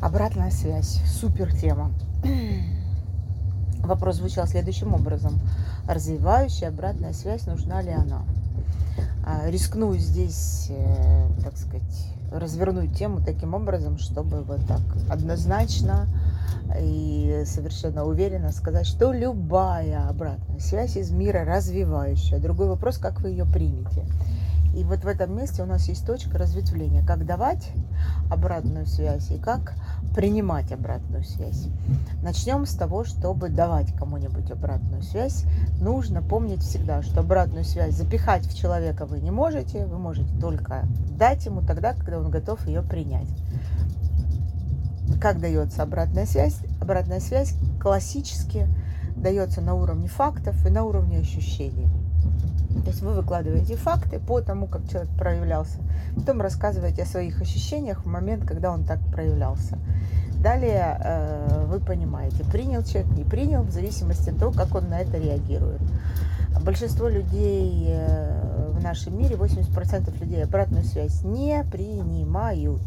[0.00, 1.00] Обратная связь.
[1.06, 1.92] Супер тема.
[3.82, 5.38] Вопрос звучал следующим образом.
[5.86, 8.22] Развивающая обратная связь, нужна ли она?
[9.26, 14.80] А, рискну здесь, э, так сказать, развернуть тему таким образом, чтобы вот так
[15.10, 16.06] однозначно
[16.80, 22.38] и совершенно уверенно сказать, что любая обратная связь из мира развивающая.
[22.38, 24.04] Другой вопрос, как вы ее примете.
[24.74, 27.72] И вот в этом месте у нас есть точка разветвления, как давать
[28.30, 29.74] обратную связь и как
[30.14, 31.66] принимать обратную связь.
[32.22, 35.44] Начнем с того, чтобы давать кому-нибудь обратную связь.
[35.80, 40.84] Нужно помнить всегда, что обратную связь запихать в человека вы не можете, вы можете только
[41.18, 43.28] дать ему тогда, когда он готов ее принять.
[45.20, 46.56] Как дается обратная связь?
[46.80, 48.68] Обратная связь классически
[49.16, 51.88] дается на уровне фактов и на уровне ощущений.
[52.84, 55.78] То есть вы выкладываете факты по тому, как человек проявлялся,
[56.14, 59.78] потом рассказываете о своих ощущениях в момент, когда он так проявлялся.
[60.42, 65.00] Далее э, вы понимаете, принял человек, не принял, в зависимости от того, как он на
[65.00, 65.82] это реагирует.
[66.62, 72.82] Большинство людей э, в нашем мире, 80% людей обратную связь не принимают.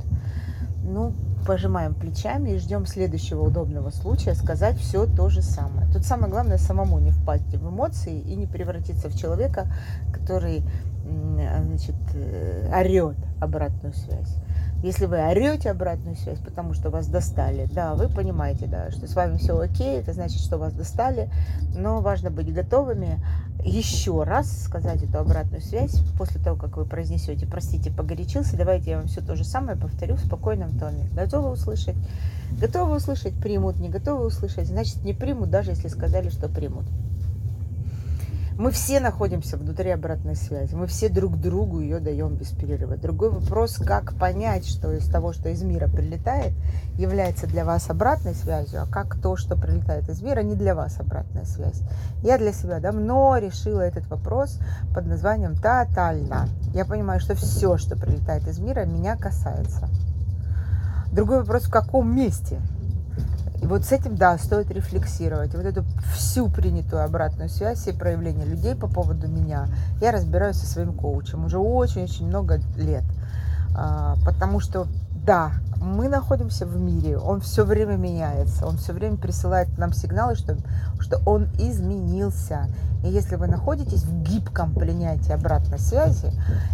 [0.84, 1.14] Ну,
[1.46, 5.92] пожимаем плечами и ждем следующего удобного случая сказать все то же самое.
[5.92, 9.68] Тут самое главное самому не впасть в эмоции и не превратиться в человека,
[10.14, 10.64] который
[11.04, 14.36] значит, э, орет обратную связь.
[14.84, 19.16] Если вы орете обратную связь, потому что вас достали, да, вы понимаете, да, что с
[19.16, 21.30] вами все окей, это значит, что вас достали,
[21.74, 23.24] но важно быть готовыми
[23.64, 28.98] еще раз сказать эту обратную связь после того, как вы произнесете, простите, погорячился, давайте я
[28.98, 31.08] вам все то же самое повторю в спокойном тоне.
[31.14, 31.96] Готовы услышать?
[32.60, 33.34] Готовы услышать?
[33.36, 33.80] Примут.
[33.80, 34.68] Не готовы услышать?
[34.68, 36.84] Значит, не примут, даже если сказали, что примут.
[38.58, 42.98] Мы все находимся внутри обратной связи, мы все друг другу ее даем без перерыва.
[42.98, 46.54] Другой вопрос, как понять, что из того, что из мира прилетает,
[46.96, 51.00] является для вас обратной связью, а как то, что прилетает из мира, не для вас
[51.00, 51.82] обратная связь.
[52.22, 54.60] Я для себя давно решила этот вопрос
[54.94, 56.48] под названием «тотально».
[56.76, 59.90] Я понимаю, что все, что прилетает из мира, меня касается.
[61.12, 62.62] Другой вопрос, в каком месте–
[63.64, 65.56] и вот с этим, да, стоит рефлексировать.
[65.56, 69.68] Вот эту всю принятую обратную связь и проявление людей по поводу меня
[70.02, 73.06] я разбираюсь со своим коучем уже очень-очень много лет.
[73.74, 74.88] А, потому что,
[75.26, 80.36] да, мы находимся в мире, он все время меняется, он все время присылает нам сигналы,
[80.36, 80.58] что,
[81.00, 82.68] что он изменился.
[83.04, 86.32] И если вы находитесь в гибком принятии обратной связи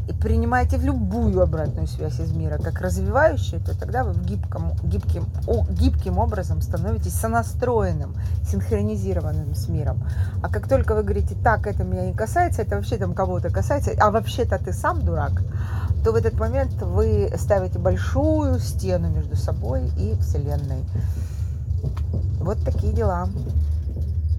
[0.07, 4.73] и принимаете в любую обратную связь из мира как развивающую, то тогда вы в гибком,
[4.83, 8.15] гибким, о, гибким образом становитесь сонастроенным,
[8.47, 10.03] синхронизированным с миром.
[10.43, 13.91] А как только вы говорите, так, это меня не касается, это вообще там кого-то касается,
[13.99, 15.41] а вообще-то ты сам дурак,
[16.03, 20.85] то в этот момент вы ставите большую стену между собой и Вселенной.
[22.39, 23.27] Вот такие дела.